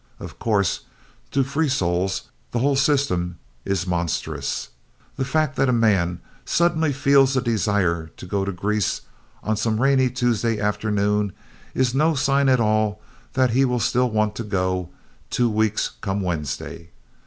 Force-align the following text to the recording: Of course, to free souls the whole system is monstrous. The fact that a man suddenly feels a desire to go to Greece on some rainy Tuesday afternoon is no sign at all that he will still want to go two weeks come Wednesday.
Of 0.19 0.39
course, 0.39 0.79
to 1.29 1.43
free 1.43 1.69
souls 1.69 2.23
the 2.49 2.57
whole 2.57 2.75
system 2.75 3.37
is 3.65 3.85
monstrous. 3.85 4.69
The 5.15 5.23
fact 5.25 5.55
that 5.57 5.69
a 5.69 5.83
man 5.89 6.21
suddenly 6.43 6.91
feels 6.91 7.37
a 7.37 7.39
desire 7.41 8.07
to 8.17 8.25
go 8.25 8.43
to 8.43 8.51
Greece 8.51 9.01
on 9.43 9.57
some 9.57 9.79
rainy 9.79 10.09
Tuesday 10.09 10.59
afternoon 10.59 11.33
is 11.75 11.93
no 11.93 12.15
sign 12.15 12.49
at 12.49 12.59
all 12.59 12.99
that 13.33 13.51
he 13.51 13.63
will 13.63 13.79
still 13.79 14.09
want 14.09 14.33
to 14.37 14.43
go 14.43 14.89
two 15.29 15.51
weeks 15.51 15.89
come 16.01 16.21
Wednesday. 16.21 16.89